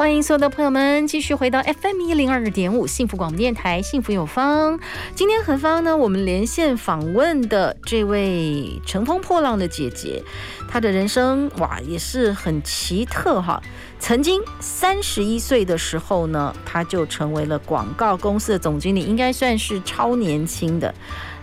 [0.00, 4.80] 欢迎所有的朋友们继续回到 FM 一零二点五幸福广播电台，幸福有方。
[5.14, 5.94] 今天何方呢？
[5.94, 10.24] 我们连线访问的这位乘风破浪的姐姐，
[10.66, 13.62] 她的人生哇也是很奇特哈。
[13.98, 20.94] 曾经三十一岁的时候呢，她就成为了广告公司的总经理，应该算是超年轻的。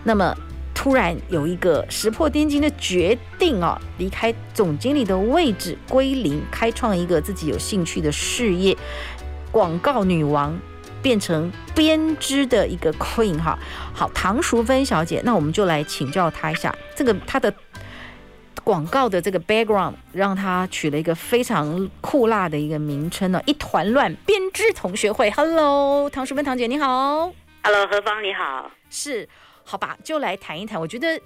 [0.02, 0.34] 那么。
[0.78, 8.76] 突然有一个石破天惊的决定啊，离开总经理的位置，归零，开创一个自己有兴趣的事业，
[9.50, 10.56] 广告女王，
[11.02, 13.58] 变成编织的一个 queen 哈。
[13.92, 17.52] 好，唐淑芬小姐，那我们就来请教她一下，这个她的
[18.62, 25.28] 广告的这个 background，让她取了一个非常酷辣的一个名称呢，一团乱编织同学会。
[25.32, 27.32] Hello，唐淑芬堂姐你好。
[27.64, 28.70] Hello，何芳你好。
[28.88, 29.28] 是。
[29.70, 30.80] 好吧，就来谈一谈。
[30.80, 31.20] 我觉得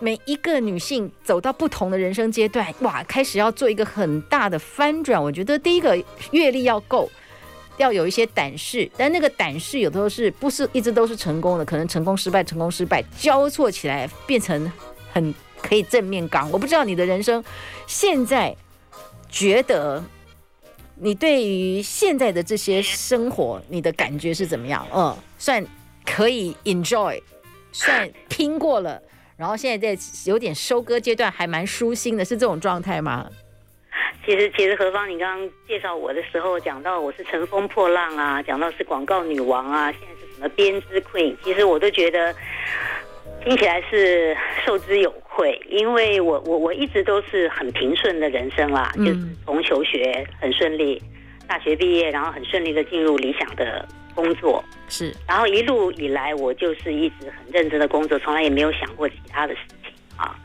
[0.00, 5.22] 每一个女性走到不同的人生阶段，哇，开始要做一个很大的翻转。
[5.22, 5.94] 我觉得第一个
[6.30, 7.06] 阅历要够，
[7.76, 8.90] 要有一些胆识。
[8.96, 11.64] 但那个胆识有的时候是不是一直都是成功的？
[11.66, 14.72] 可能成功失败，成功失败交错起来，变成
[15.12, 16.50] 很可以正面刚。
[16.50, 17.44] 我不知道你的人生
[17.86, 18.56] 现在
[19.28, 20.02] 觉得
[20.96, 24.86] 你对于现在的这些生活，你的感觉是怎么样？
[24.94, 25.62] 嗯，算
[26.06, 27.20] 可以 enjoy。
[27.74, 29.02] 算拼过了，
[29.36, 33.28] 然后现在在有点收割阶段，还蛮舒心的，是这种状态吗？
[34.24, 42.34] 其实，其实何芳，你刚刚介绍我的时候，讲到我是乘风破浪啊，讲到是广告女王啊，现在是什么编织 queen，其实我都觉得
[43.44, 44.34] 听起来是
[44.64, 51.02] 受之有愧，因为我我我一直都是很平顺的人生啦，嗯、就是从求学很顺利，
[51.46, 53.86] 大学毕业，然后很顺利的进入理想的。
[54.14, 60.36] 工作是，然后一路以来，我就是一直很认真的工作，从来也没有想过其他的事情啊。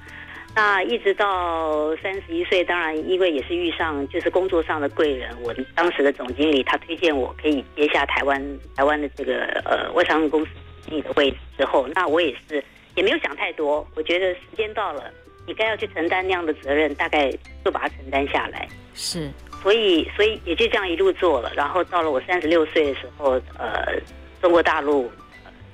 [0.55, 10.51] 那一直到三十一岁，当然因为也是遇上就是工作上的贵人，我当时的总经理他推荐我可以接下台湾台湾的这个呃外商公司
[10.85, 12.61] 经理的位置之后，那我也是
[12.95, 15.03] 也没有想太多，我觉得时间到了，
[15.45, 17.31] 你该要去承担那样的责任，大概
[17.63, 18.67] 就把它承担下来。
[18.93, 19.29] 是。
[19.61, 21.51] 所以，所以也就这样一路做了。
[21.55, 23.99] 然后到了我三十六岁的时候，呃，
[24.41, 25.11] 中国大陆、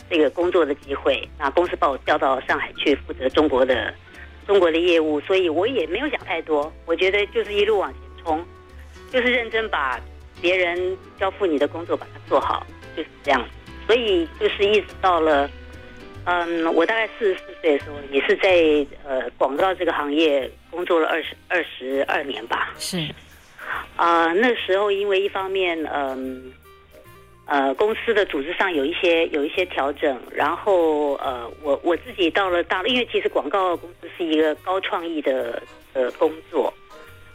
[0.09, 3.93] 这个工作的机会，那公司把我调到上海去负责中国的
[4.47, 5.19] 中国的业务。
[5.21, 8.43] 所以我也没有想太多，我觉得就是一路往前冲，
[9.11, 9.99] 就是认真把
[10.41, 12.65] 别人交付你的工作把它做好，
[12.97, 13.47] 就是这样。
[13.85, 15.47] 所以就是一直到了，
[16.23, 18.49] 嗯，我大概四十四岁的时候，也是在
[19.07, 22.73] 呃广告这个行业工作了二十二十二年吧。
[22.79, 23.07] 是。
[23.95, 26.51] 啊、呃，那时候因为一方面，嗯，
[27.45, 35.61] 呃，公司的组织上有一些有一些调整，然后呃，我我自己到了大陆，因为其实广告公司是一个高创意的
[35.93, 36.73] 呃工作，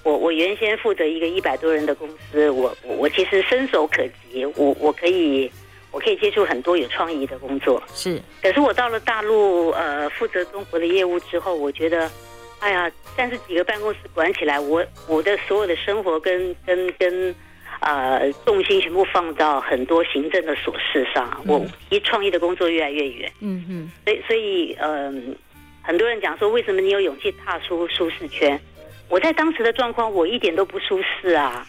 [0.02, 5.50] 我我原先负责一个一百多人的公司，我我我其实伸手可及，我我可以
[5.92, 12.10] 我可以接触很多有创意的工作，是，可是我到了大陆，呃，负责中国的业务之后，我觉得。
[12.60, 17.34] 哎呀，但是几个办公室管起来，我我的所有的生活跟跟跟，
[17.80, 23.32] 呃，重心全部放到很多行政的琐事上，嗯、我离创意的工作越来越远。
[23.40, 25.34] 嗯嗯，所以所以嗯，
[25.82, 28.60] 很多人讲说，为什么你有勇气踏出舒适圈？
[29.08, 31.66] 我在当时的状况，我一点都不舒适啊，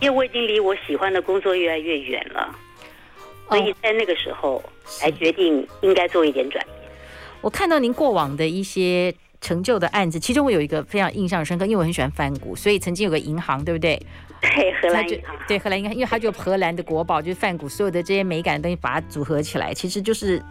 [0.00, 2.52] 因为我已经离我喜欢的工作越来越远了，
[3.48, 6.76] 所以在那个时候才决定应该做一点转变。
[7.40, 9.14] 我看到您过往的一些。
[9.42, 14.00] 成就的案子，其中我有一个非常印象深刻，因为我很喜欢梵谷，所以曾经有个银行，对不对？
[14.40, 15.36] 对，荷兰银行。
[15.46, 20.42] 对，荷兰银行，因为它就荷兰的国宝，就是梵谷，所有的这些美感的东西把它组合起来，其实就是。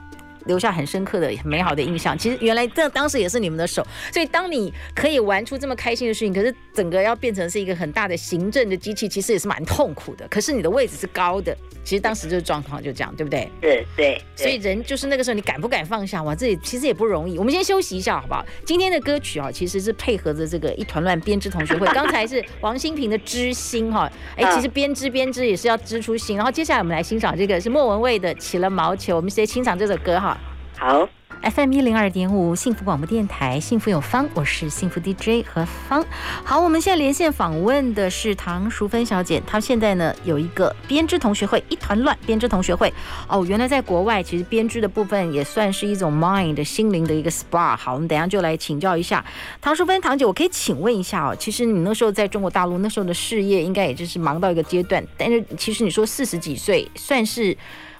[0.45, 2.17] 留下很深刻的、很美好的印象。
[2.17, 10.27] 其实原来这当时也是你们的手，所以当你可以玩出这么开心的事情，可是整个要变成是一个很大的行政的机器，其实也是蛮痛苦的。
[10.27, 13.49] 可是你的位置是高的，其实当时就是状况就这样，对不对？
[13.59, 14.21] 对对。
[14.35, 16.21] 所以人就是那个时候，你敢不敢放下？
[16.23, 17.37] 哇，这里其实也不容易。
[17.37, 18.45] 我们先休息一下，好不好？
[18.65, 21.85] 今天的歌曲啊，其实是配合着这个一团乱编织同学会。
[21.93, 26.37] 刚才是王心平的知心哈，哎，其实编织编织也是要织出心。
[26.37, 29.15] 然后接下来我们来欣赏这个是莫文蔚的起了毛球。
[29.15, 30.39] 我们直接欣赏这首歌哈。
[30.81, 31.07] 好。
[31.43, 36.03] FM 一零二点五幸福广播电台，幸福有方，我是幸福 DJ 何芳。
[36.43, 42.91] 好，我们现在连线访问的是唐淑芬小姐，她现在呢有一个编织同学会，一团乱编织同学会。
[43.27, 47.77] 哦，原来在国外其实编织的部分也算是一种 mind 心灵的一个 SPA。
[47.77, 49.23] 好，我们等下就来请教一下
[49.61, 57.55] 唐淑芬唐姐，我可以请问一下哦，其实你那时候在中国大陆那时候的事业应该也就是忙到一个阶段，但是其实你说四十几岁算是。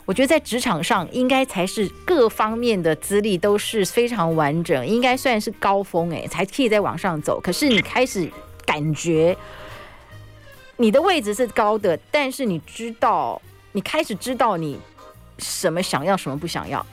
[0.06, 7.40] 我觉得在职场上应该才是各方面的资历都是非常完整，应该算是高峰诶，才可以再往上走。
[7.40, 8.30] 可是你开始
[8.66, 9.38] 感觉
[10.78, 14.80] 你的位置是高的，但是你知道，你开始知道你
[15.38, 16.86] 什么想要，什么不想要。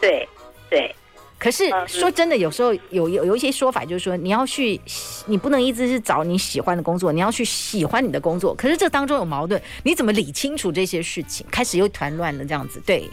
[0.00, 0.26] 对，
[0.70, 0.94] 对。
[1.38, 4.80] 可是说真的，有时候有有有一些说法，就是说你要去，
[5.26, 8.54] 你不能一直是找你喜欢的工作，你要去喜欢你的工作。
[8.54, 11.46] 可是这当中有矛盾，你怎么理清楚这些事情？
[11.50, 12.82] 开始又团乱了，这样子。
[12.84, 13.08] 对，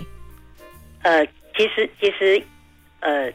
[1.03, 1.25] 呃，
[1.55, 2.41] 其实其实，
[3.01, 3.31] 呃，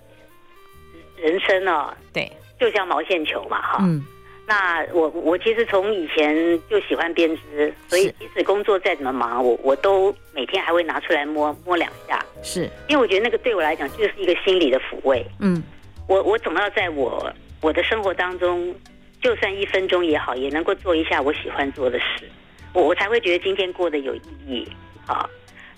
[1.17, 4.05] 人生啊，对，就像毛线球嘛，哈，嗯。
[4.51, 6.35] 那我我其实从以前
[6.69, 12.19] 就喜欢编织，所以即使工作再怎么忙，我我都每天还会拿出来摸摸两下。
[12.43, 15.25] 是，因为我觉得那个对我来讲就是一个心理的抚慰。
[15.39, 15.63] 嗯，
[16.09, 18.75] 我我总要在我我的生活当中，
[19.23, 22.29] 就算一分钟也好，也能够做一下我喜欢做的事，
[22.73, 24.69] 我我才会觉得今天过得有意义。
[25.07, 25.31] 好，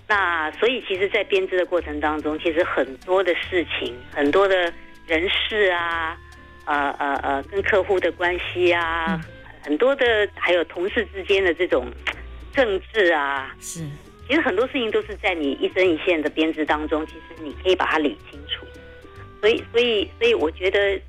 [0.09, 4.73] 那所以其实，在编织的过程当中，其实很多的事情，很多的
[5.07, 6.17] 人事啊。
[6.65, 9.21] 呃呃呃，跟客户的关系啊，嗯、
[9.63, 11.87] 很多的，还有同事之间的这种
[12.53, 13.81] 政治啊，是，
[14.29, 18.65] 其实很多事情都是在你一针一线的编织当中，其实你可以把它理清楚。
[19.41, 21.01] 所以，所以，所以，我觉得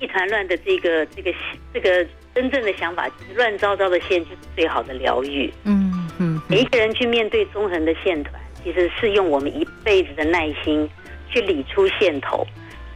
[0.00, 1.32] 一团乱的这个这个
[1.72, 2.04] 这个
[2.34, 5.52] 真正的想法，乱糟糟的线就是最好的疗愈。
[5.62, 8.34] 嗯嗯，嗯，每一个人去面对纵横的线团，
[8.64, 10.90] 其实是用我们一辈子的耐心
[11.30, 12.44] 去理出线头。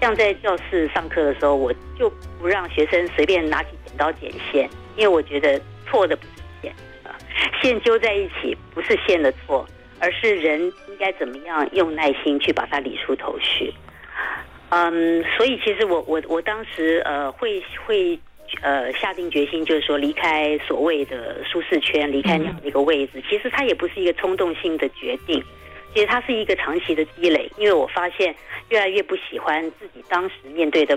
[0.06, 2.08] 像在教室上课的时候，我就
[2.38, 6.30] 不让学生随便拿起剪刀剪线，因为我觉得错的不是
[6.62, 6.72] 线，
[7.60, 9.66] 线揪在一起不是线的错，
[9.98, 13.74] 而是人应该怎么样用耐心去把它理出头绪。
[14.68, 18.16] 嗯，所以其实我我我当时呃会会
[18.62, 25.42] 呃下定决心，就是说离开所谓的舒适圈，离开那样的一个位置，其实它也不是一个冲动性的决定。
[25.96, 28.37] 其实它是一个长期的积累，因为我发现
[28.69, 30.94] 越来越不喜欢自己当时面对的，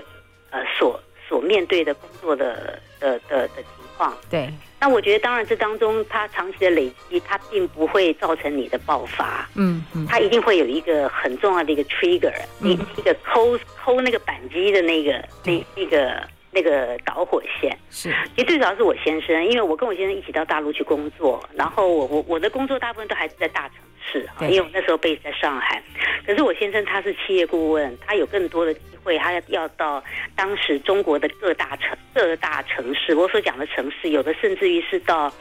[0.50, 4.14] 呃，所所面对的工作的的的的情况。
[4.28, 4.50] 对。
[4.78, 9.48] 那我觉得，当然这当中它长期的累积，它并不会造成你的爆发。
[9.54, 10.06] 嗯嗯。
[10.06, 15.12] 它一定会有一个很重要的一个 trigger，一、嗯、一个抠抠那个扳机的那个
[15.46, 17.74] 那那个那个导火线。
[17.88, 18.14] 是。
[18.36, 23.76] 其实最主要是我先生，因为我跟我先生一起到大陆去工作，然后我我我的工作大部分都还是在大城。
[24.10, 25.82] 是，因为我那时候 base 在上海，
[26.26, 30.02] 可是我先生他是企业顾问，他有更多的机会，他要到
[30.34, 33.14] 当时中国的各大城各大城市。
[33.14, 35.32] 我所讲的城市，有的甚至于是到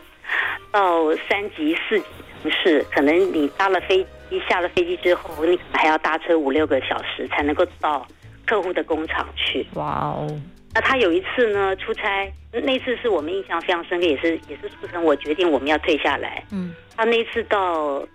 [0.71, 2.06] 到三级、四级
[2.44, 8.06] 城市，可能你搭了飞机，下了飞机之后，你还要搭车五六个小时才能够到
[8.45, 9.66] 客户的工厂去。
[9.74, 10.27] 哇哦！
[10.75, 16.44] 那他有一次呢出差，那次是我们印象非常深刻，也是也是促成我决定我们要退下来。
[16.51, 18.06] 嗯，他那次到。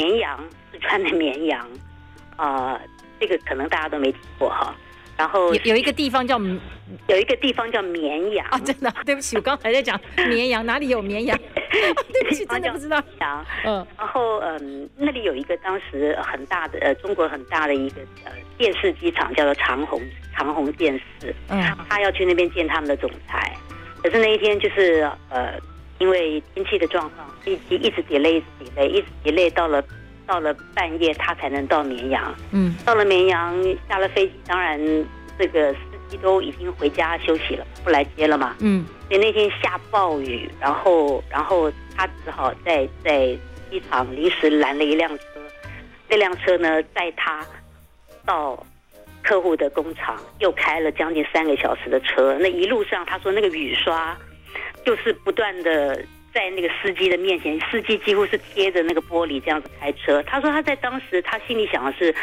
[0.00, 0.40] 绵阳，
[0.72, 1.60] 四川的绵阳，
[2.36, 2.80] 啊、呃，
[3.20, 4.74] 这个可能大家都没听过哈。
[5.18, 6.38] 然后有有一个地方叫
[7.06, 11.38] 有一个地方叫绵阳 啊，真的， 对不起，我刚才在讲绵阳，哪里有绵阳？
[12.10, 12.98] 对不起，真的不知道。
[13.18, 13.28] 绵
[13.66, 20.00] 嗯，然后嗯，那里有一个当时很大的呃，中国很大的一个呃电视机厂，叫做长虹
[20.34, 21.34] 长虹电视。
[21.50, 23.54] 嗯，他要去那边见他们的总裁，
[24.02, 25.60] 可是那一天就是呃。
[26.00, 29.84] 因为天气的状况，飞机一直 delay，一直 delay，一直 delay，到了
[30.26, 32.34] 到了半夜，他才能到绵阳。
[32.52, 33.54] 嗯，到了绵阳，
[33.86, 34.80] 下了飞机，当然
[35.38, 35.78] 这个司
[36.08, 38.56] 机都已经回家休息了，不来接了嘛。
[38.60, 43.36] 嗯，所以那天下暴雨，然后然后他只好在在
[43.70, 45.24] 机场临时拦了一辆车，
[46.08, 47.46] 那辆车呢载他
[48.24, 48.66] 到
[49.22, 52.38] 客户的工厂，又开了将近三个小时的车。
[52.40, 54.16] 那一路上，他说那个雨刷。
[54.84, 60.22] 就是不断的在那个司机的面前，司机几乎是贴着那个玻璃这样子开车。
[60.24, 62.14] 他说他在当时他心里想的是，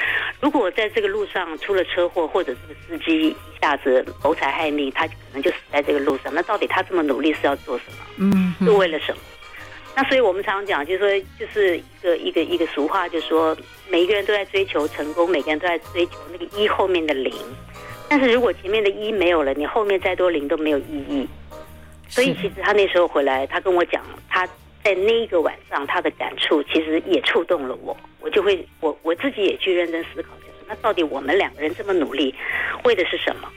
[0.41, 6.33] 如果在这个路上出了车祸，或者这个司机一下子谋财害命，他可能就死在这个路上。
[6.33, 7.97] 那到底他这么努力是要做什么？
[8.17, 9.21] 嗯，是为了什么？
[9.95, 13.57] 那所以我们常常讲，就是说，就是一个一个一个俗话，就是说，
[13.89, 17.33] 每一个人都在追求成功，每个人都在追求那个一后面的零。
[18.07, 21.27] 但是如果前面的一没有了，你后面再多零都没有意义。
[22.07, 24.47] 所以其实他那时候回来，他跟我讲，他
[24.83, 32.33] 在那一个晚上，他的感触其实也触动了我，我就会我我自己也去认真思考，就是那到底我们两个人这么努力，
[32.83, 33.49] 为的是什么？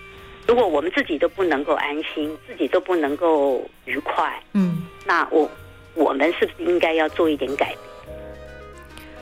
[0.46, 5.48] 如果我们自己都不能够安心，自己都不能够愉快，嗯，那我
[5.94, 7.78] 我们是不是应该要做一点改变？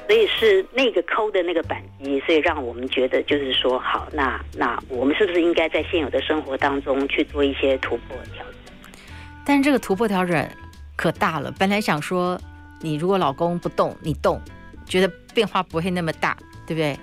[0.09, 8.58] 所以是那个抠的那个板机，所以让我们觉得就是说，好，那那我们是不是应该在现有的生活当中去做一些突破调整？
[9.49, 10.47] 但是这个突破调整
[10.95, 11.51] 可大了。
[11.59, 12.39] 本来想说，
[12.83, 14.39] 你如果老公不动，你动，
[14.85, 16.37] 觉得变化不会那么大，
[16.67, 16.95] 对不对？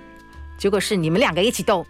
[0.55, 1.83] 结果是你们两个一起动。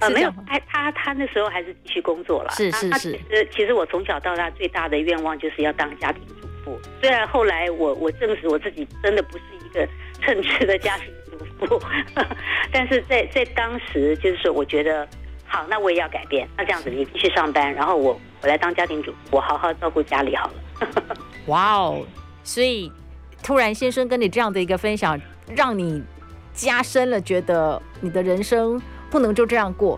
[0.00, 2.50] 呃，没有，他他他那时候还是继续工作了。
[2.52, 3.12] 是是是。
[3.12, 6.80] 其实其实我从小到大最大的愿望就是要当家庭主妇。
[7.02, 9.86] 虽然后来我我证实我自己真的不是一个
[10.22, 11.78] 称职的家庭主妇，
[12.72, 15.06] 但是在在当时就是说，我觉得
[15.54, 16.48] 好，那我也要改变。
[16.56, 21.16] 那这样子，你继续上班，然后我我来当家庭主妇，我好好照顾家里好了。
[21.46, 22.04] 哇哦！
[22.42, 22.90] 所以
[23.40, 25.16] 突然先生跟你这样的一个分享，
[25.54, 26.02] 让你
[26.52, 28.82] 加深了觉得你的人生。
[29.10, 29.96] 不能就这样过，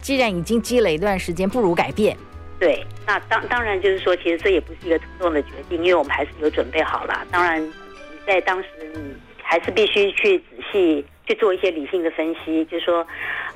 [0.00, 2.16] 既然已经积累一段时间，不如改变。
[2.60, 7.26] 对，那当当然就是说，其实这也不是一个冲动的决定，因为我们还是有准备好了。
[7.32, 7.72] 当然，你
[8.24, 13.06] 在当时你还是必须去仔细去做一些理性的分析，就是说，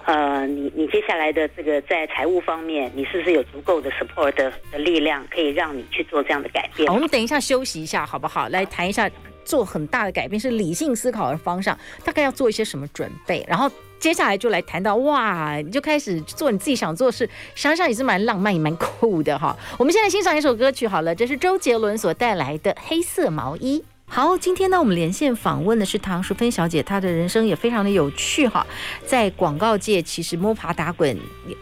[0.04, 6.92] 呃，你你接下来的这个在财务方面，你是不是有足够的 support 的的力量，可以让你去做这样的改变？
[6.92, 8.48] 我们等一下休息一下，好不好？
[8.48, 9.10] 来谈一下
[9.44, 13.70] 做很大的改变是理性思考的方向，大概要做一些什么准备，然后。
[13.98, 19.56] 接下来就来谈到哇，你就开始做你自己想做的事，想想也是蛮浪漫也蛮酷的哈。
[19.76, 23.80] 我们现在欣赏一首歌曲好了，这是周杰伦所带来的《黑色毛衣》。
[24.10, 28.66] 好，今天呢我们连线访问的是唐淑芬小姐，她的人生也非常的有趣哈。
[29.04, 31.16] 在广告界其实摸爬打滚，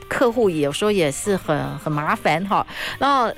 [0.08, 2.64] 客户有时候也是很很麻烦哈。
[2.98, 3.30] 然后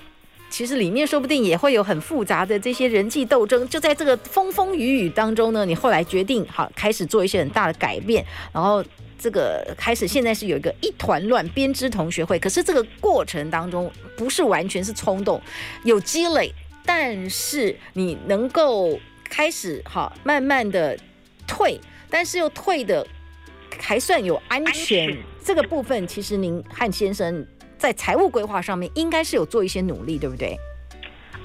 [0.50, 8.84] 其实里面说不定也会有很复杂的这些人际斗争，就在这个风风雨雨当中呢，你后来决定好开始做一些很大的改变，然后
[9.18, 15.40] 这个开始现在是有一个一团乱编织同学会，可是这个过程当中不是完全是冲动，
[15.82, 16.54] 有积累，
[16.88, 20.98] 但是你能够开始哈慢慢的
[21.46, 21.78] 退，
[22.08, 23.06] 但是又退的
[23.78, 25.14] 还算有安全，
[25.44, 27.46] 这个部分其实您和先生。
[27.76, 30.58] 在财务规划上面，应该是有做一些努力，对不对？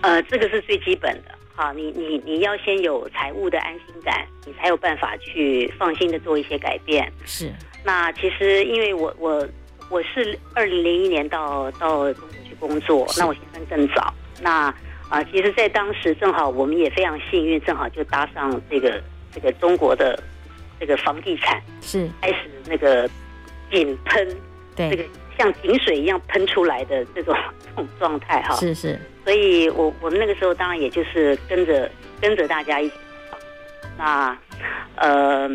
[0.01, 1.31] 呃，这个是最基本的。
[1.53, 7.07] 好，你你你要先有财务的安心感，你才有办法去放心的做一些改变。
[7.23, 7.53] 是。
[7.83, 9.47] 那其实因为我我
[9.89, 14.11] 我是二零零一年到到中国去工作，那我先生更早。
[14.41, 14.73] 那
[15.13, 18.99] 啊、呃，其实，在当时正好我们也非常幸运，正好就搭上这个
[19.31, 20.17] 这个中国的
[20.79, 23.07] 这个房地产是开始那个
[23.69, 24.27] 井喷，
[24.75, 25.03] 对这个。
[25.35, 31.89] 像井水一样喷出来的这种这种状态哈，是是，所以我我们那个时候当然也就是跟着
[32.21, 32.95] 跟着大家一起，
[33.97, 34.37] 那
[34.95, 35.47] 呃，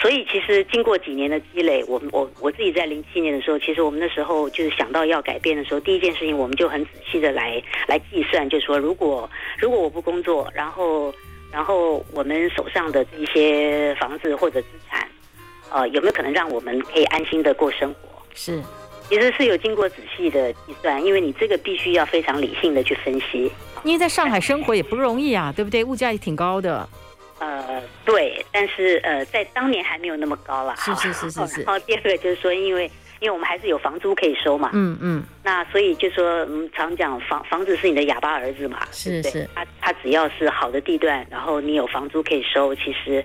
[0.00, 11.12] 所以其实经过几年的积累，我我我自己在零七年的时候，其实我们那时候就是想到要改变的时候，第一件事情我们就很仔细的来来计算，就是说如果如果我不工作，然后
[11.50, 15.08] 然后我们手上的这些房子或者资产，
[15.70, 18.22] 呃，有没有可能让我们可以安心的过生活？
[18.34, 18.62] 是。
[19.08, 23.50] 其实是有经过仔细的计算，因为你这个必须要非常理性的去分析。
[23.84, 25.84] 因为在上海生活也不容易啊，对不对？
[25.84, 26.88] 物价也挺高的。
[27.42, 30.74] 呃，对，但是呃，在当年还没有那么高啦。
[30.76, 31.62] 是是是是是。
[31.62, 32.84] 然后第二个就是说，因为
[33.20, 34.70] 因为我们还是有房租可以收嘛。
[34.72, 35.24] 嗯嗯。
[35.42, 38.86] 那所以就说，嗯，常讲房房子是你的哑巴儿子嘛。
[38.92, 39.48] 是是。
[39.54, 43.24] 他他只要是好的地段，然后你有房租可以收，其实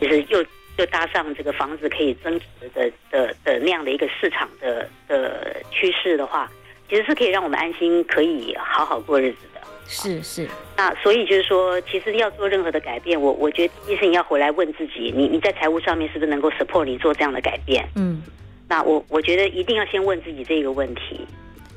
[0.00, 0.44] 其实又。
[0.78, 6.48] 又搭上这个房子可以增值的的的那样的一个市场的的趋势的话，
[6.88, 9.60] 其实是可以让我们安心，可以好好过日子的。
[9.86, 10.48] 是是。
[10.76, 17.88] 那所以就是说，其实要做任何的改变，我我觉得第一是你要回来问自己，你你在财务上面是不是能够 support 你做这样的改变？
[17.96, 18.22] 嗯。
[18.68, 21.26] 那我我觉得一定要先问自己这个问题。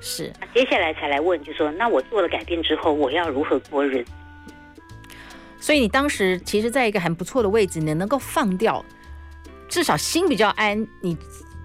[0.02, 0.32] 是。
[0.40, 4.12] 那接下来才来问，就说那我做了改变之后，我要如何过日子？
[5.60, 8.84] 所以你当时其实在一个很不错的位置，你能够放掉，
[9.70, 10.88] 至少心比较安。
[11.02, 11.16] 你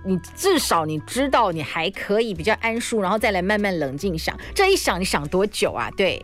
[0.07, 4.39] 你至少你知道你还可以比较安舒，然后再来慢慢冷静想。
[4.55, 5.91] 这一想你想多久啊？
[5.97, 6.23] 对，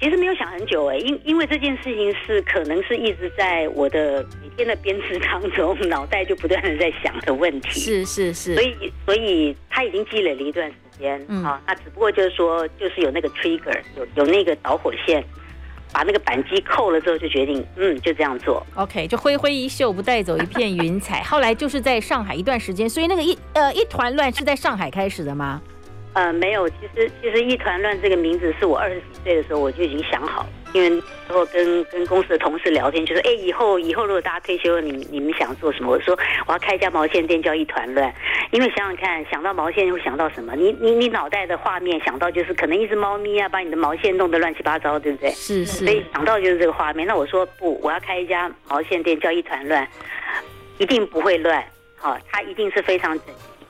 [0.00, 7.78] 其实没有想很久哎，因因为这件事情是可能是一直在我的每天的编织当中，脑袋就不断的在想的问题。
[7.78, 15.24] 是是是，所以所以他已经积累了一段时间，嗯啊，那只不过就是说，就是有那个 trigger，有有那个导火线。
[15.92, 18.64] 把那个扳机扣了之后，就决定，嗯，就这样做。
[18.74, 21.22] OK，就挥挥衣袖，不带走一片云彩。
[21.28, 25.60] 后来就是在上海一段时间，所以那个一呃一团乱是在上海开始的吗？
[26.12, 30.88] 呃，没有，其实其实一团乱这个名字是我二十几岁的时候我就已经想好了，因为
[31.28, 35.90] 然后跟跟公司的同事聊天，就说，哎，以后以后如果大家退休了，你你们想做什么？
[35.90, 38.12] 我说我要开一家毛线店，叫一团乱。
[38.50, 40.54] 因为想想看，想到毛线会想到什么？
[40.56, 45.30] 你你你脑袋的画面想到就是可能一只猫咪啊，把你的毛线弄得乱七八糟，对不对？
[45.30, 45.84] 是是。
[45.84, 47.06] 所以想到就是这个画面。
[47.06, 49.86] 那我说不，我要开一家毛线店，叫一团乱，
[50.78, 51.64] 一定不会乱，
[51.96, 53.18] 好，它一定是非常。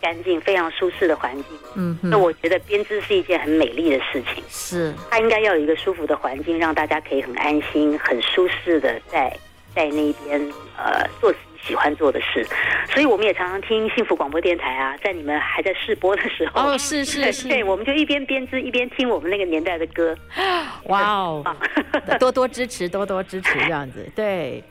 [0.00, 1.44] 干净、非常舒适的环境，
[1.76, 4.42] 嗯，那我觉得编织是一件很美丽的事情。
[4.48, 9.36] 是，它应该要有一个舒服的环境，让大家可以很安心、很舒适的在
[9.74, 10.40] 在那边
[10.76, 12.46] 呃做自己喜欢做的事。
[12.92, 20.16] 所以我们也常常听幸福广播电台啊，在你们还在试播的时候，哦，是是是，对，我们就一边编织一边听我们那个年代的歌。
[20.84, 21.56] 哇哦，
[22.18, 24.64] 多多支持，多多支持，这样子，对。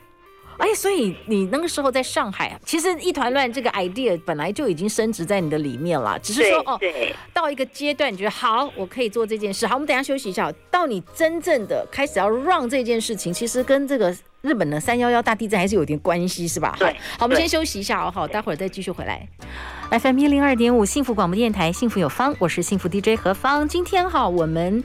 [0.60, 6.78] 哎，所以你那个时候在上海，其实一团乱这个 idea 本来就已经升值在你的里面了，只是说哦，
[7.32, 9.66] 到一个阶段你觉得好，我可以做这件事。
[9.66, 10.52] 好，我们等一下休息一下。
[10.70, 16.76] 到你真正的开始要 run 这件事情，其实跟这个日本的三幺幺大地震还是有点关系，是吧？
[16.78, 16.92] 对。
[17.18, 19.26] 好，我们先休息一下哦，好，待会儿再继续回来。
[19.90, 23.66] FM 一零二点五幸福广播电台，幸福有方，我是幸福 DJ 何方。
[23.66, 24.84] 今天哈，我们。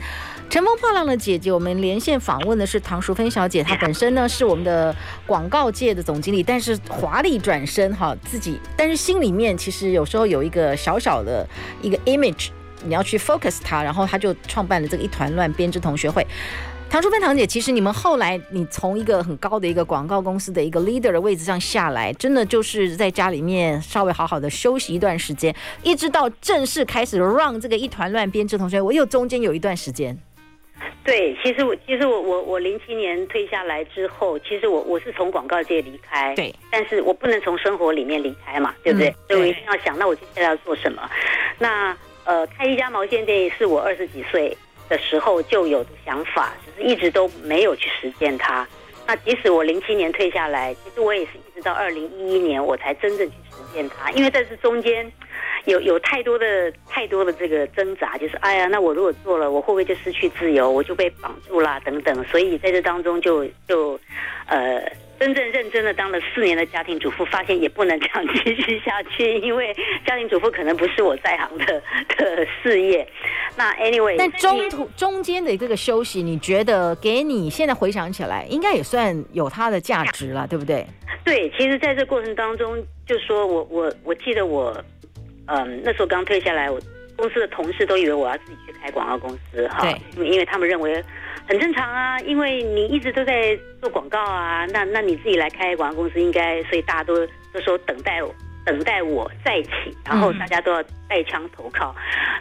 [0.49, 3.61] 乘风破浪的姐姐，我们连线访问的是唐淑芬小姐。
[3.61, 11.45] 她本身呢是我们的广告界的总经理，但是华丽转身哈，自己，但是心里面其实有时候有一个小小的
[11.81, 12.47] 一个 image，
[12.85, 16.25] 你要去 focus 它，然后她就创办了这个一团乱编织同学会。
[16.89, 30.17] 唐淑芬堂姐，其实你们后来你从一个很高的一个广告公司的一个 leader 的位置上下来，真的就是在家里面稍微好好的休息一段时间，一直到正式开始 run 这个一团乱编织同学会，我又中间有一段时间。
[31.03, 39.09] 对，其实我其实我我我零七年退下来之后，其实我我是从广告界离开，对，但是我不能从生活里面离开嘛，对不对？
[39.09, 41.09] 嗯、对，所以我一定要想，那我接下来要做什么？
[41.59, 44.55] 那呃，开一家毛线店是我二十几岁
[44.89, 48.67] 的时候就有的想法，只是一直都没有去实践它。
[49.07, 55.11] 那即使我零七年退下来，其实我也是一直到二零一一年我才真正去实践它，因为在这中间。
[55.65, 60.69] 有有太多的太多的这个挣扎，就是哎呀，那我如果做了，我会不会就失去自由？
[60.69, 62.23] 我就被绑住啦，等等。
[62.25, 63.99] 所以在这当中就就
[64.45, 64.79] 呃，
[65.19, 69.75] 真正认真的当了四年的家庭主妇，发现也不能这样继续下去，因为
[70.05, 71.81] 家庭主妇可能不是我在行的
[72.17, 73.07] 的事业。
[73.57, 80.85] 那 anyway，但中途中间的这个休息，你觉得给你现在回想起来，应该也算有它的价值了，对不对？
[81.23, 84.75] 对，其实在这过程当中，就说我我我记得我。
[85.47, 86.81] 嗯，那时候刚退下来，我
[87.15, 90.99] 公司的同事都以为我要自己去开广告公司哈，对，因为他们认为
[91.47, 98.33] 很正常啊，因为你一直都在做广告啊，那那你自己来开广告公司应该，所以大家都都说等待我，
[98.65, 99.69] 等待我再起，
[100.05, 101.95] 然后大家都要带枪投靠。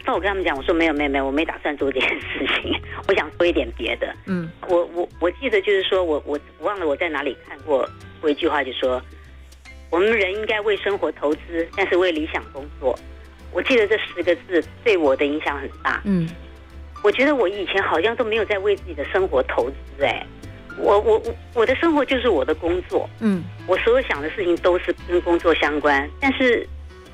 [0.05, 4.13] 那、嗯、我跟他们讲，我说没有没有没有，我没打算做这件事情，我想做一点别的。
[4.25, 7.87] 嗯，我我我记得就是说我我忘了我在哪里看过
[8.19, 9.01] 过一句话，就说。
[9.91, 12.97] 我们人应该为生活投资，但是为理想工作。
[13.53, 16.01] 我记得这十个字对我的影响很大。
[16.03, 16.27] 嗯，
[17.05, 20.03] 我觉得我以前好像都没有在为自己的生活投资。
[20.03, 20.25] 哎，
[20.75, 23.07] 我我我我的生活就是我的工作。
[23.19, 26.09] 嗯，我所有想的事情都是跟工作相关。
[26.19, 26.67] 但是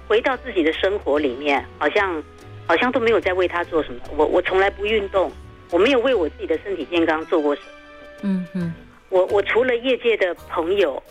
[0.08, 2.24] 回到自己的生活里面，好像
[2.66, 4.00] 好像都没有在为他做什么。
[4.16, 5.30] 我我从来不运动，
[5.72, 7.68] 我没有为我自己的身体健康做过什么。
[8.22, 8.74] 嗯嗯，
[9.10, 11.04] 我我除了业界的朋友。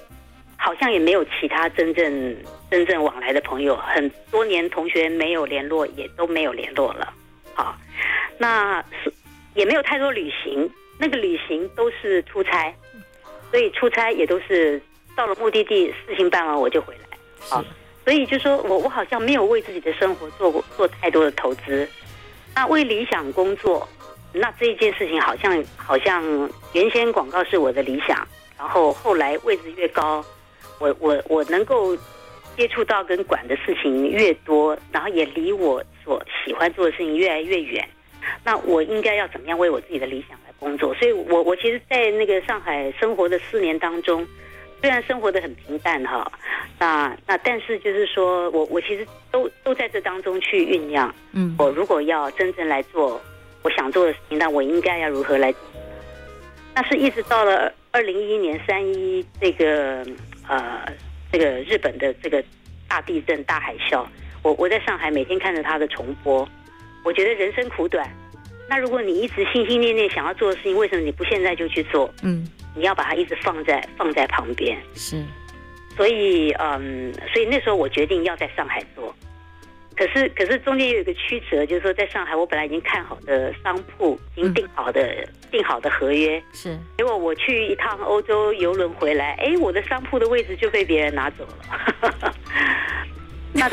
[0.62, 2.36] 好像也没有其他真正
[2.70, 7.14] 真正往来的朋友，很多年同学没有联络，也都没有联络了。
[7.54, 7.76] 好，
[8.38, 9.12] 那是
[9.54, 12.74] 也没有太多旅行，那个旅行都是出差，
[13.50, 14.80] 所以出差也都是
[15.16, 17.18] 到了目的地，事情办完我就回来。
[17.40, 17.64] 好，
[18.04, 21.88] 所以就说我我好像没有为自己的生活做过做太多的投资。
[22.54, 23.88] 那为理想工作，
[24.32, 26.22] 那这一件事情好像好像
[26.72, 28.26] 原先广告是我的理想，
[28.58, 30.24] 然后后来位置越高。
[30.78, 31.96] 我我我能够
[32.56, 37.88] 接触到跟管的事情越多，然后也离我所喜欢做的事情越来越远，
[38.42, 40.92] 那我应该要怎么样为我自己的理想来工作？
[40.94, 44.26] 所以我，我我其实，在那个上海生活的四年当中，
[44.80, 46.32] 虽然生活的很平淡哈，
[46.80, 51.14] 那那但是就是说我我其实都都在这当中去酝酿。
[51.30, 53.20] 嗯，我如果要真正来做
[53.62, 55.54] 我想做的事情，那我应该要如何来？
[56.74, 60.04] 那是一直到了二零一一年三一这个。
[60.48, 60.82] 呃，
[61.30, 62.42] 这个日本的这个
[62.88, 64.04] 大地震、大海啸，
[64.42, 66.48] 我我在上海每天看着他的重播，
[67.04, 68.08] 我觉得人生苦短。
[68.68, 72.08] 那如果你一直心心念念想要做的事情，为什么你不现在就去做？
[72.22, 74.78] 嗯，你要把它一直放在放在旁边。
[74.94, 75.22] 是，
[75.96, 79.14] 所以嗯，所以那时候我决定要在上海做。
[79.96, 86.78] 可是可是中间有一个曲折，就是说在上海，我本来已经看好的商铺，已经订好的订、嗯、好的合约，是。
[86.96, 92.34] 结果我去一趟欧洲游轮回来，哎，我的商铺的位置就被别人拿走了。
[93.52, 93.68] 那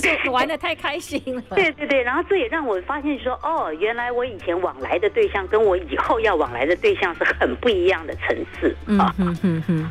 [0.00, 1.42] 就是玩的太开心了。
[1.56, 8.74] 对对对，然后这也让我发现说，哦，原来我以前往来的对象跟我以后要往来的对象是很不一样的层次。
[8.86, 9.90] 嗯嗯嗯嗯。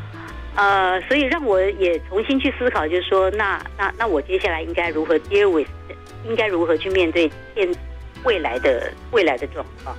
[0.55, 5.69] 呃，所以让我也重新去思考，就是说，那那那我接下来应该如何 deal with，
[6.25, 7.73] 应该如何去面对现
[8.25, 9.95] 未来的未来的状况。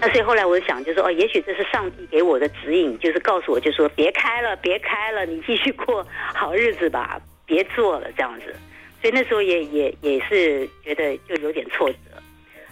[0.00, 8.54] 那所以后来我想，就是说，哦，也许这是上帝给我的指引，就是告诉我，就说别开了，别开了，你继续过好日子吧，别做了这样子。
[9.00, 11.98] 所以那时候也也也是觉得就有点挫折。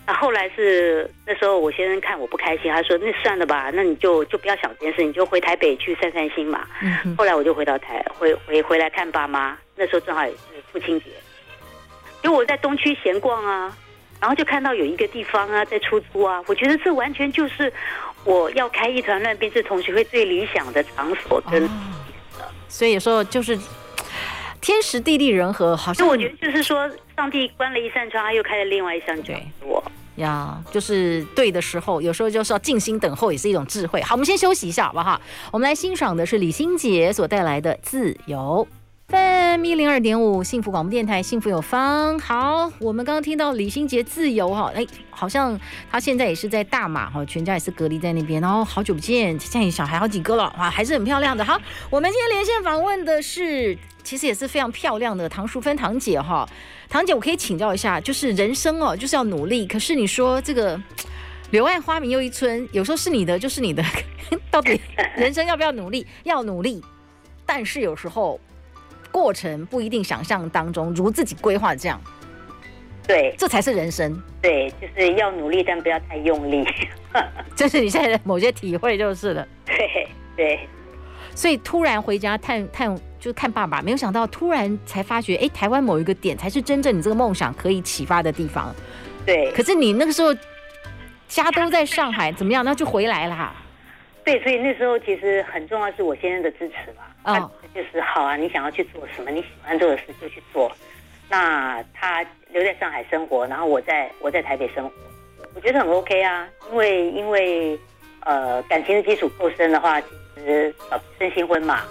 [0.09, 6.65] 那后来是那时候我先生看我不开心，他说：“那算了吧，那你就就不要想这件事，你就回台北去散散心嘛。
[6.81, 10.39] 嗯”后来我就回到台回回回来看爸妈，那时候正好也是
[10.71, 11.07] 父亲节，
[12.23, 13.77] 因为我在东区闲逛啊，
[14.21, 17.73] 然后就看到有一个地方啊在出租啊，我觉得这完全就是
[18.25, 21.71] 我要开一团乱编织同学会最理想的场所跟，跟、哦，
[22.69, 23.59] 所以有时候就是。
[24.67, 29.41] 天时地利人和，好像我觉得就是说，上帝关了一扇窗，他又开了另外一扇窗。
[29.63, 29.81] 我
[30.17, 34.03] 呀，就是对的时候，有时候就是要静心等候，也是一种智慧。
[34.03, 35.21] 好，我们先休息一下，好不好？
[35.53, 38.67] 我们来欣赏的是李心洁所带来的《自由》。
[39.09, 42.19] FM 一零二点五，幸福广播电台，幸福有方。
[42.19, 45.57] 好，我们刚刚听到李心洁《自由》哈，哎，好像
[45.93, 48.43] 他现在也是在大马哈，全家也是隔离在那边。
[48.43, 51.45] 然后好久不见，现在小孩好几个了，哇，还是很漂亮的。
[51.45, 51.57] 好，
[51.89, 53.79] 我们今天连线访问的是。
[54.07, 56.49] 其实也是非常漂亮的唐淑芬堂姐哈，
[56.89, 59.67] 唐姐，我可以请教一下，就是人生哦，就是要努力。
[59.67, 60.81] 可是你说这个
[61.51, 63.83] “柳暗花明又一村”，有时候是你的就是你的，
[64.49, 64.81] 到底
[65.17, 66.07] 人生要不要努力？
[66.23, 66.81] 要努力，
[67.45, 68.39] 但是有时候
[69.11, 72.01] 过程不一定想象当中如自己规划这样。
[73.09, 74.17] 对，这才是人生。
[74.41, 76.65] 对，就是要努力，但不要太用力。
[77.57, 79.49] 这是你现在的某些体会就是了。
[79.65, 80.69] 对对，
[81.35, 82.97] 所以突然回家探探。
[83.19, 88.75] 就是看爸爸，没有想到突然才发觉，哎，台湾某一个点才是真正你这个梦想可以启发的地方。
[89.25, 90.35] 对，可是你那个时候
[91.27, 92.65] 家都在上海，怎么样？
[92.65, 93.55] 那就回来了。
[94.25, 97.03] 对，所以那时候其实很重要是我先生的支持嘛。
[97.25, 100.71] 哦，就是好啊，你想要去做什么，你喜欢做的事就去做。
[101.29, 104.93] 那他留在上海生活，然后我在我在台北生活，
[105.55, 106.49] 我觉得很 OK 啊。
[106.71, 107.79] 因为因为
[108.21, 110.07] 呃感情的基础够深的话，其
[110.45, 111.83] 实呃生新婚嘛。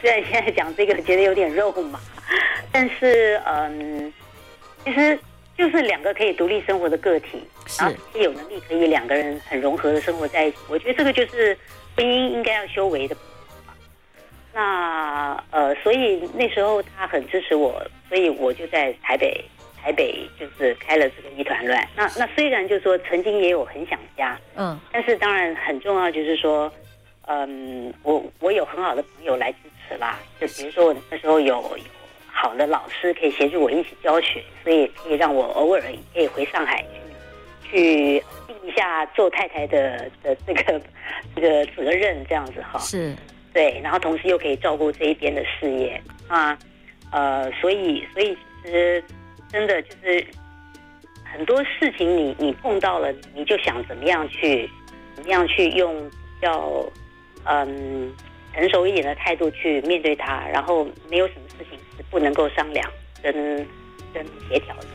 [0.00, 2.00] 虽然现在讲这个觉得有点肉麻，
[2.70, 4.12] 但是嗯，
[4.84, 5.18] 其实
[5.56, 7.42] 就是两个可以独立生活的个体，
[7.78, 10.58] 然后有能力可以两个人很融合的生活在一起。
[10.68, 11.56] 我觉得这个就是
[11.96, 13.16] 婚姻应该要修为的。
[14.54, 19.42] 那呃，所以那时候他很支持我，所以我就在台北，
[19.82, 21.82] 台北就是开了这个一团乱。
[21.96, 26.70] 那那虽然就是说曾经也有很想家，嗯，但是当然很重要就是说，
[27.26, 29.98] 嗯，我我有很好的朋友来支持。
[29.98, 31.78] 吧，就比如说我那时候有有
[32.26, 35.82] 好的老师可以协助我一起教学，所以可以让我偶尔
[36.14, 36.82] 可以回上海
[37.62, 40.80] 去去尽一下做太太的的这个
[41.36, 42.78] 这个责任，这样子哈。
[42.78, 43.14] 是，
[43.52, 46.58] 对，然后同时又可以照顾这一边的事业啊，
[47.12, 49.04] 呃，所以所以其实
[49.52, 50.26] 真的就是
[51.22, 54.68] 很多事情你你碰到了，你就想怎么样去
[55.14, 56.84] 怎么样去用比较
[57.44, 58.12] 嗯。
[58.54, 62.88] 成熟一点的态度去面对他，然后没有什么事情是不能够商量
[63.22, 63.32] 跟
[64.12, 64.86] 跟协调的。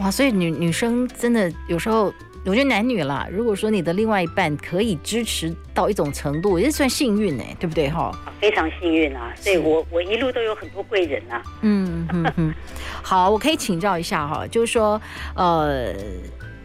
[0.00, 2.12] 哇，所以女女生真的有时候，
[2.44, 8.10] 我觉得男女啦，如果说你的另外一半可以支持到一种程度，也是算幸运哎，对不对哈？
[8.40, 9.32] 非常幸运啊！
[9.36, 11.40] 所以我我一路都有很多贵人啊。
[11.62, 12.54] 嗯嗯嗯。
[13.02, 15.00] 好，我可以请教一下哈，就是说
[15.36, 15.94] 呃，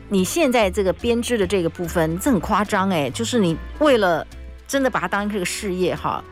[0.09, 4.25] 你现在这个编织的这个部分，这很夸张哎，就是你为了
[4.67, 6.23] 真的把它当这个事业哈。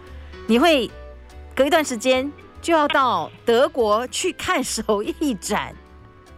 [0.48, 0.90] 你会
[1.54, 2.32] 隔一段时间
[2.62, 5.76] 就要到德国去看手艺展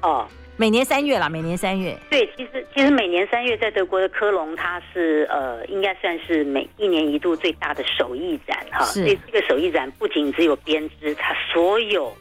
[0.01, 1.95] 哦，每年三月啦，每年三月。
[2.09, 8.83] 对，其实其实每年三月在德国的科隆，它是呃，应该算是每一年一度最大的手艺展哈。
[8.85, 9.03] 是。
[9.03, 12.11] 所以这个手艺展不仅只有编织，它所有。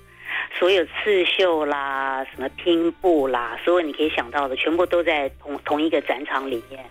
[0.58, 6.84] 所有刺绣啦，什么拼布啦，所有你可以想到的，全部都在同同一个展场里面。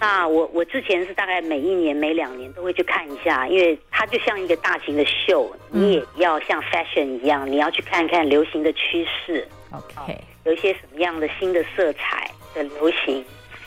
[0.00, 9.46] 那我我之前是大概每一年每两年都会去看一下，因为它就像一个大型的秀，你也要像 fashion 一样，你要去看看流行的趋势。
[9.70, 13.24] OK，有一些什么样的新的色彩的流行，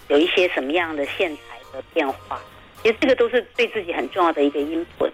[0.09, 2.39] 有一些什么样的线材的变化，
[2.83, 5.11] 其实这个都是对自己很重要的一个 input。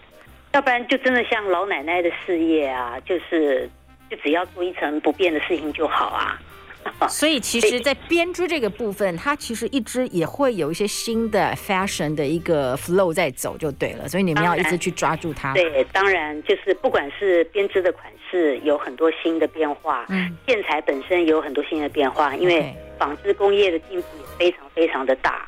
[0.53, 3.69] 要不然就真的像老奶奶的事业啊，就是。
[4.13, 6.39] 就只要做一成不变的事情就好啊，
[7.09, 14.07] 所以其实，在编织这个部分，它其实一直也会有一些新的 fashion 的一个 flow 在走，就对了。
[14.07, 15.53] 所以你们要一直去抓住它。
[15.55, 25.47] 对，当然就是不管是编织的款式有很多新的变化，嗯，建材本身有很多新的变化，因为纺织工业的进步也非常非常的大。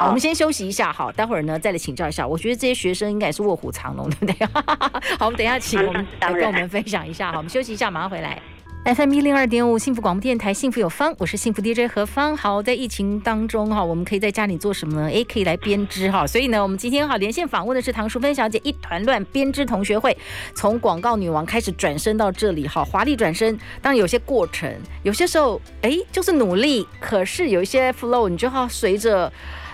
[0.00, 2.26] 好，我们先休息一下，好，待会儿呢再来请教一下。
[2.26, 4.46] 我觉得这些学生应该也是卧虎藏龙，对不对？
[5.18, 7.30] 好，我们等一下请我们来跟我们分享一下。
[7.30, 8.40] 好，我们休息一下，马上回来。
[8.82, 12.34] FM 一零二点五幸福广播电台，幸福有方，我是幸福 DJ 何芳。
[12.34, 15.06] 好，在疫情当中哈，我们可以在家里做什么呢？
[15.10, 16.26] 诶，可以来编织哈。
[16.26, 20.16] 所以呢，我们今天哈连线访问的是唐淑芬小姐，一团乱编织同学会，
[20.54, 23.54] 从广告女王开始转身到这里哈，华丽转身。
[23.82, 29.30] 当然有些过程，有些时候诶，就是努力，可是有一些 flow，你就要随着。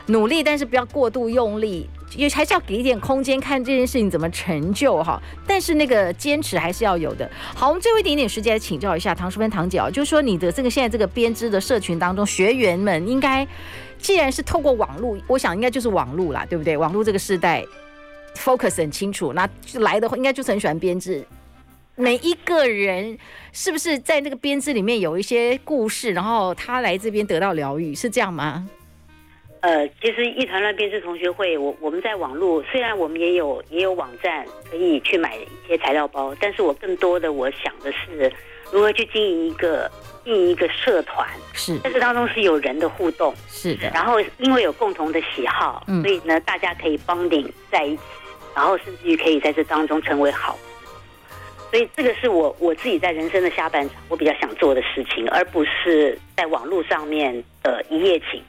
[0.07, 5.21] 努力，但是不要过度用力，也还是要给一点空间，看这件事情怎么成就哈。
[5.47, 7.29] 但是那个坚持还是要有的。
[7.55, 13.47] 好，我们最后一点点时间来请教一下唐淑芬唐姐啊，就是说你的这个现在这个编织的社群当中，学员们应该
[13.99, 16.77] 既然是透过网络，我想应该就是网络啦，对不对？
[16.77, 17.64] 网络这个时代
[18.37, 21.27] ，focus 很清楚，那来的话应该就是很喜欢编织。
[21.97, 23.19] 每一个人
[23.53, 28.69] 是不是在那个编织里面有一些故事，然后他来这边得到疗愈，是这样吗？
[29.66, 38.33] 呃，其实一团乱编织同学会，我我们在网络，虽然我们也有也有网站可以去买一些材料包，但是我更多的我想的是
[38.70, 39.90] 如何去经营一个
[40.24, 48.02] 经营一个社团，是，但是当中是有人的互动，是的，然后因为有共同的喜好，嗯，所以呢，大家可以 bonding 在一起，
[48.55, 50.57] 然后甚至于可以在这当中成为好，
[51.72, 58.40] 所以这个是我我自己在人生的下半场我比较想做的事情，而不是在网络上面的一夜情。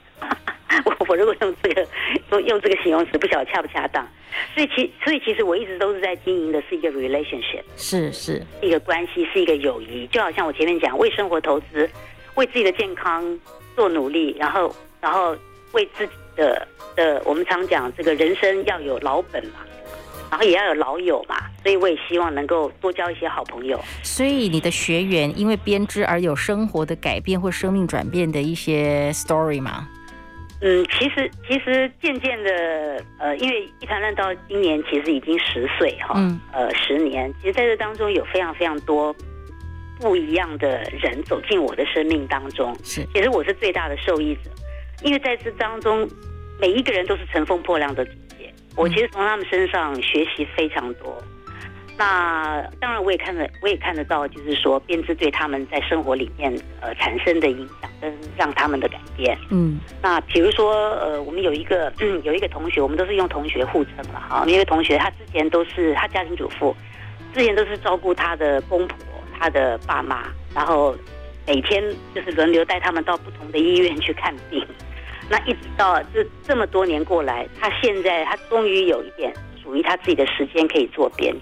[0.86, 1.88] 我我如果用这个
[2.32, 4.06] 用用这个形容词，不晓得恰不恰当。
[4.53, 10.06] 所以其所以其实我一直都是在经营的是一个 relationship，是是一个关系，是一个友谊。
[10.08, 11.89] 就好像我前面讲，为生活投资，
[12.36, 13.39] 为自己的健康
[13.75, 15.36] 做努力，然后然后
[15.71, 19.62] 为自己的的，我们常讲这个人生要有老本嘛，
[20.30, 21.38] 然后也要有老友嘛。
[21.63, 23.80] 所以我也希望能够多交一些好朋友。
[24.03, 29.88] 所以你的学员因为编织而有生活的改变或生命转变的一些 story 吗？
[30.60, 39.15] 嗯，其实其实渐渐的，呃，因为一团乱到今年其实已经十岁哈，嗯，呃，十年，其实在这当中有非常非常多
[40.00, 44.50] 不一样的人走进我的生命当中，是，其实我是最大的受益者，
[45.04, 46.10] 因为在这当中
[46.60, 51.24] 每一个人都是乘风破浪的姐姐，我其实从他们身上学习非常多。
[51.97, 59.36] 那当然，我也看得，我也看得到，就是说编织对他们在生活里面呃产生的影响跟让他们的改变。
[59.49, 64.43] 嗯，那比如说呃，我们有一个嗯 有一个同学，我们都是用同学互称了哈。
[64.45, 66.75] 有一个同学，他之前都是他家庭主妇，
[67.33, 68.95] 之前都是照顾他的公婆、
[69.39, 70.95] 他的爸妈，然后
[71.47, 71.83] 每天
[72.13, 74.63] 就是轮流带他们到不同的医院去看病。
[75.29, 79.33] 那一直到这这么多年过来，他现在他终于有一点
[79.63, 81.36] 属于他自己的时间可以做编。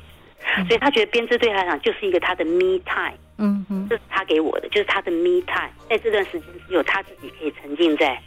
[0.67, 8.17] 所以他觉得编织对他来讲就是一个他的 me time，嗯哼，这是他给我的，就是他的 me time，在这段时间只有他自己可以沉浸在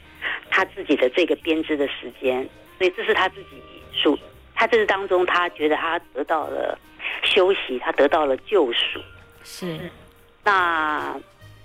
[0.50, 4.18] 他自己的这个编织的时间，所以这是他自己属，
[4.54, 6.78] 他这是当中他觉得他得到了
[7.22, 9.00] 休息，他得到了救赎，
[9.44, 9.78] 是，
[10.44, 11.18] 那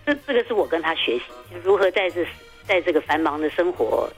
[0.05, 1.23] 这这个是我跟他学习，
[1.63, 2.25] 如何在这
[2.65, 4.09] 在这个繁忙的生活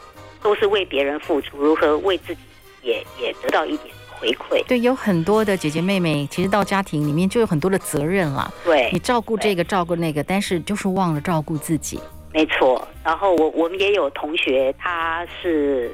[0.44, 2.42] 都是为别人付出，如何为自己
[2.84, 3.96] 也也得到一点。
[4.20, 8.52] 回馈对，有很多的姐姐妹妹，其实到家庭里面就有很多的责任了。
[8.64, 12.00] 对，你照顾这个，照顾那个，但是就是忘了照顾自己。
[12.34, 12.86] 没错。
[13.04, 15.92] 然后我我们也有同学，他是，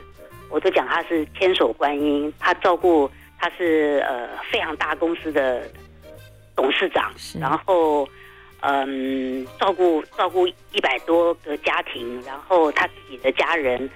[0.49, 5.63] 我都讲他是千手观音，他照顾他是呃非常大公司的
[6.55, 8.07] 董事长，是然后
[8.62, 13.89] 嗯照顾照顾一百多个家庭，然后他自己的家人，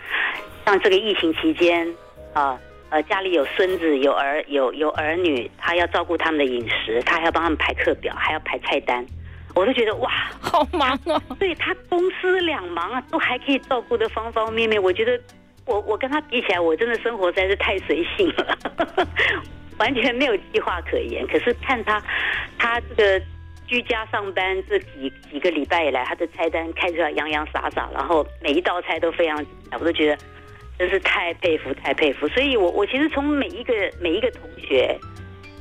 [0.66, 1.88] 像这个疫情期间
[2.34, 2.52] 啊。
[2.52, 2.60] 呃
[2.96, 9.06] 呃，家里有孙子，有儿，有有儿女，他要照顾他们的饮食，他还要帮他们排课表，还要排菜单，
[9.54, 11.22] 我都觉得哇， 好忙啊！
[11.38, 14.82] 对，他公私两忙啊，都还可以照顾的方方面面。
[14.82, 15.20] 我觉得
[15.66, 18.58] 我我跟他比起来，我真的生活实在是太随性了，
[19.78, 21.28] 完全没有计划可言。
[21.28, 22.02] 可是看他，
[22.58, 23.26] 他这个
[23.68, 30.18] 居家上班这几几个礼拜以来，他的菜单开出来洋洋洒洒，然后每一道菜都非常，我都觉得。
[30.78, 32.28] 真是太佩服，太佩服！
[32.30, 34.98] 所以我，我其实从每一个每一个同学，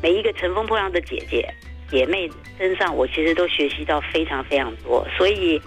[0.03, 1.49] 每一个乘风破浪的姐姐
[1.89, 5.07] 姐妹身上，我其实都学习到非常非常多。
[5.17, 5.61] 所以，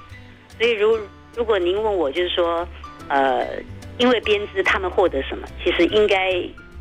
[0.57, 0.99] 所以如
[1.35, 2.67] 如果您问我，就是说，
[3.07, 3.47] 呃，
[3.97, 5.47] 因为编织他们获得什么？
[5.63, 6.31] 其实应该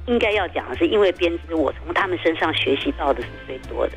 [0.07, 3.93] 应该要讲的是，因为编织我从他们身上学习到的是最多的。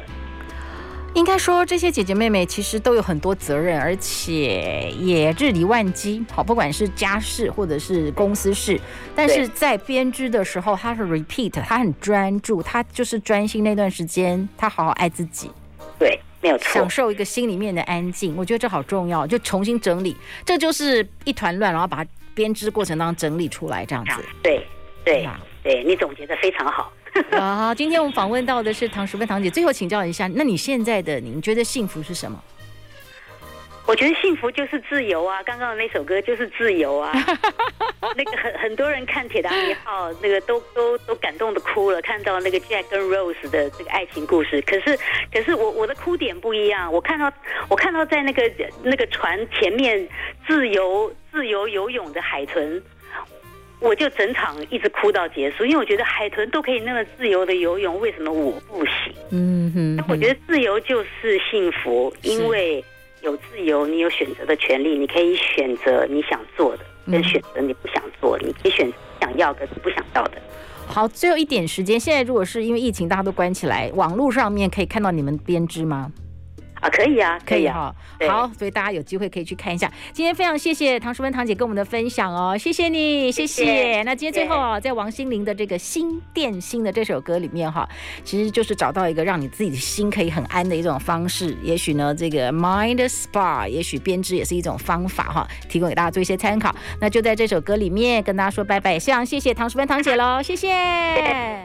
[1.15, 6.23] 应该说，这些姐姐妹妹其实都有很多责任，而且也日理万机。
[6.31, 8.79] 好，不管是家事或者是公司事，
[9.15, 15.51] 但是在编织的时候，她是 repeat，她很专注，她就是专心那段时间，她好好爱自己。
[15.97, 16.73] 对，没有错。
[16.73, 19.25] 享受一个心里面的安静，我觉得这好重要。
[19.25, 24.23] 就重新整理，这就是一团乱，然后把编织过程当中整理出来，这样子。
[24.43, 24.65] 对，
[25.03, 25.27] 对，
[25.63, 26.93] 对，你总结的非常好。
[27.31, 29.49] 好， 今天我们访问到的是唐淑芬唐姐。
[29.49, 32.41] 最后请教一下，那你现在的你觉得幸福是什么？
[33.85, 35.41] 我觉得幸福就是自由啊！
[35.41, 37.11] 刚刚的那首歌就是自由啊！
[38.15, 44.61] 那个很很多人看《铁达尼号》，那个都都都感动的哭了，看到那个 Jack 跟 Rose 的这个爱情故事。
[44.61, 44.95] 可是
[45.33, 47.33] 可是我我的哭点不一样，我看到
[47.67, 48.43] 我看到在那个
[48.83, 50.07] 那个船前面
[50.47, 52.79] 自由自由游泳的海豚。
[53.79, 59.13] 我就整场一直哭到结束，因为我觉得海豚都可以那么自由的游泳，为什么我不行？
[59.31, 62.83] 嗯哼，哼，我觉得自由就是幸福，因为
[63.21, 70.33] 有自由，你有选择的权利，你可以选择你想做的，跟选择你不想做，你可以选择想要的，不想要的。
[70.85, 76.11] 好，最后一点时间，现在如果是因为疫情，大家都关起来，网络上面可以看到你们编织吗？
[76.79, 77.93] 啊，可以啊，可以啊，
[78.27, 79.91] 好，所以大家有机会可以去看一下。
[80.13, 83.65] 今天非常谢谢唐淑芬堂姐跟我们的分享哦，谢谢你，谢谢。
[83.65, 87.87] 谢谢，那今天最后啊，在王心凌的这个心电心的这首歌里面哈，
[88.23, 91.55] 其实就是找到一个让你自己的心可以很安的一种方式。
[91.61, 96.73] 也许呢，这个 Mind Spa，也许编织也是一种方法哈，提供给大家做一些参考。
[97.01, 100.41] 那就在这首歌里面跟大家说拜拜，非常谢谢唐淑芬堂姐喽。
[100.41, 101.59] 谢谢。